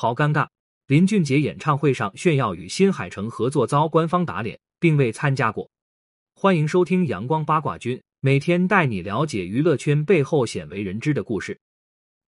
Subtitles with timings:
[0.00, 0.48] 好尴尬！
[0.86, 5.68] 林俊杰演唱会上炫耀与新海诚合作遭官方打脸，并未参加过。
[6.32, 11.60] 欢迎收听阳光八卦君，每天带你了解娱乐圈背后鲜为人知的故事。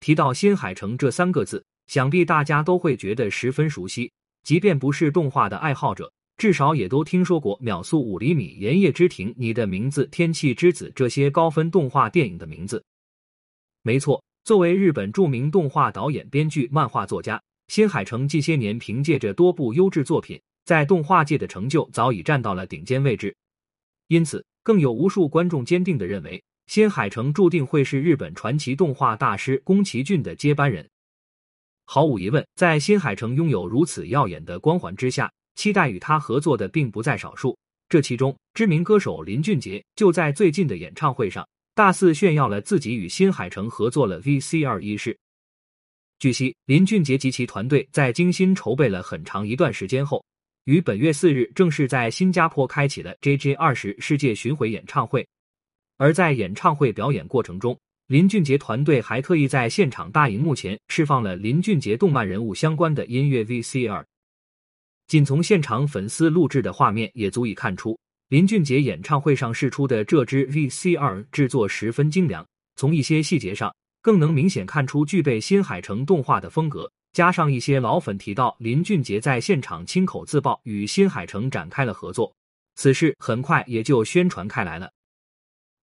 [0.00, 4.12] 提到新海诚这三个字，想必大家都会觉得十分熟悉，
[4.42, 12.84] 即便不是动画的爱好者，至少也都听说过《秒速五厘米》《炎夜之庭》《你的名字》《天气之子》这些高分动画电影的名字。
[13.80, 17.42] 没错，作为日本著名动画导演、编剧、漫画作家。
[17.68, 23.34] 新海诚近些年凭借着多部优质作品，在动画界的成就早已站到了顶尖位置，
[24.08, 30.88] 因此更有无数观众坚定的认为，新海诚注定会是日本传奇动画大师宫崎骏的接班人。
[31.84, 37.58] 毫无疑问，在新海诚拥有如此耀眼的光环之下，期待与他合作的并不在少数。
[37.88, 45.18] 这其中，知名歌手林俊杰就在最近的演唱会上大肆炫耀了自己与新海诚合作了 VCR 一事。
[46.22, 50.24] 据悉，林俊杰及其团队在精心筹备了很长一段时间后，
[50.66, 55.26] 于本月四日正式在新加坡开启了 JJ 二十世界巡回演唱会。
[55.96, 64.04] 而在演唱会表演过程中，林俊杰团队还特意在现场大荧幕前释放了林俊杰动漫人物相关的音乐 VCR。
[65.08, 67.98] 仅从现场粉丝录制的画面也足以看出，
[68.28, 72.46] 林俊杰演唱会上试出的这支 VCR 制作十分精良。
[72.76, 73.74] 从一些细节上。
[74.02, 82.34] 更能明显看出具备新海诚动画的风格，加上一些老粉提到林俊杰在现场亲口自曝与新海诚展开了合作，
[82.74, 84.90] 此事很快也就宣传开来了。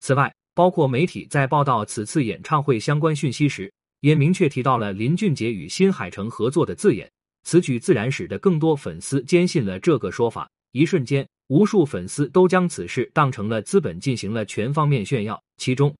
[0.00, 7.10] 此外，包括媒体在报道此次演唱会相关讯息时，也明确提到了林俊杰与新海诚合作的字眼。
[7.42, 15.94] 此举自然使得更多粉丝坚信了这个说法，一瞬间，无数粉丝都将此事当成了资本进行了全方面炫耀，其中。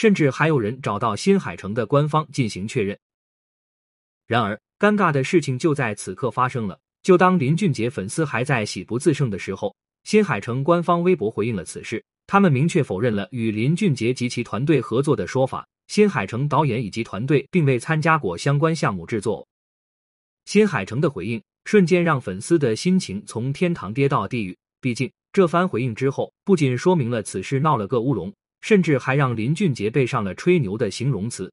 [0.00, 2.98] 甚至还有人找到新海诚的官方进行确认。
[4.26, 6.80] 然而，尴尬的事情就在此刻发生了。
[7.02, 15.68] 就当林俊杰粉丝还在喜不自胜的时候，新海诚官方微博回应了此事，他们明确否认了与林俊杰及其团队合作的说法。
[15.88, 19.46] 新海诚导演以及团队并未参加过相关项目制作。
[20.46, 24.56] 新海诚的回应瞬间让粉丝的心情从天堂跌到地狱。
[24.80, 28.32] 毕竟，这番回应之后，不仅说明了此事闹了个乌龙。
[28.60, 31.52] 甚至还让林俊杰背上了吹牛的形容词。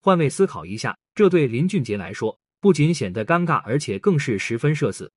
[0.00, 5.10] 换位思考一下，这对林俊杰来说不仅显得尴尬，而且更是十分社死。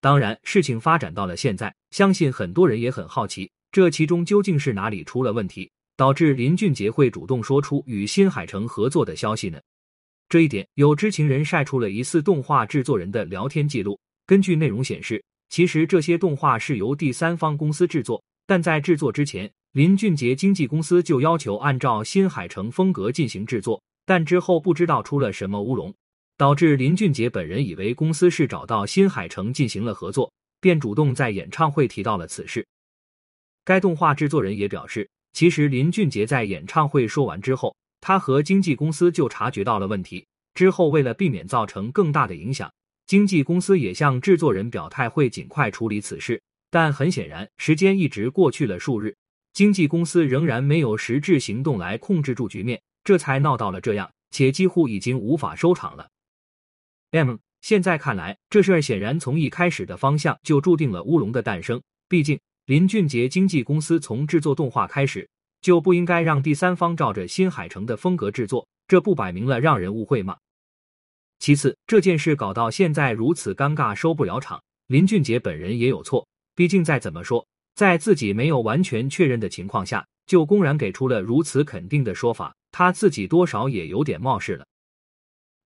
[0.00, 9.58] 当然，事情发展到了现在，相信很多人也很好奇，这其中究竟是哪里出了问题，导致林俊杰会主动说出与新海诚合作的消息呢？
[10.28, 13.98] 这一点，有知情人晒出了疑似动画制作人的聊天记录。
[14.26, 19.50] 根据内容显示，其实这些动画是由第三方公司制作，但在制作之前。
[19.78, 25.94] 林俊杰经纪公司就要求按照新海诚风格进行制作，但之后不知道出了什么乌龙，
[26.36, 32.66] 导致林俊杰本人以为公司是找到新海诚进行了合作，便主动在演唱会提到了此事。
[33.64, 42.68] 该动画制作人也表示，其实林俊杰在演唱会说完之后，他和经纪公司就察觉到了问题，之后为了避免造成更大的影响，
[43.06, 46.42] 经纪公司也向制作人表态会尽快处理此事。
[46.68, 49.14] 但很显然，时间一直过去了数日。
[49.58, 56.08] 经纪公司仍然没有实质行动来控制住局面，这才闹到了这样，且几乎已经无法收场了。
[57.10, 61.82] M，现在看来，这事儿显然从一开始的方向就注定了乌龙的诞生。
[62.08, 65.28] 毕竟，林俊杰经纪公司从制作动画开始
[65.60, 70.38] 就不应该让第三方照着新海诚的风格制作，这不摆明了让人误会吗？
[71.40, 76.28] 其次，这件事搞到现在如此尴尬，收不了场，林俊杰本人也有错。
[76.54, 77.44] 毕竟再怎么说。
[77.78, 84.66] 在自己没有完全确认的情况下，就公然给出了如此肯定的说法，他自己多少也有点冒失了。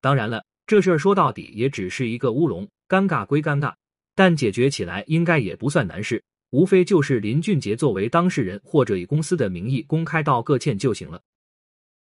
[0.02, 3.72] 当然了，这事儿说到底也只是一个乌龙，尴尬归尴尬，
[4.14, 11.18] 但解决起来应该也不算难事，无非就是林俊杰作为当事人或者以公司的名义公开道个歉就行了。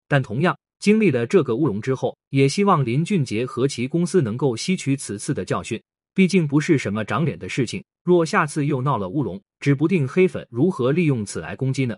[0.07, 5.79] 但同样经历了这个乌龙之后，也希望林俊杰和其公司能够吸取此次的教训。
[6.13, 11.97] 毕竟不是什么长脸的事情，若下次又闹了乌龙，指不定黑粉如何利用此来攻击呢？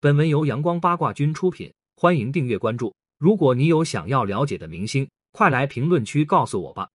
[0.00, 2.94] 本文由阳光八卦君出品，欢迎订阅关注。
[3.18, 6.88] 如果你有想要了解的明星，快来评论区告诉我吧。